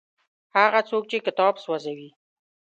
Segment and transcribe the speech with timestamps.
[0.55, 2.09] هغه څوک چې کتاب سوځوي.